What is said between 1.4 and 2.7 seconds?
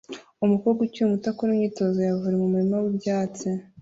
imyitozo ya volley mu